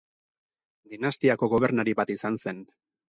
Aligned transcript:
Dinastiako 0.93 1.49
gobernari 1.53 1.95
bat 2.01 2.13
izan 2.15 2.41
zen. 2.45 2.65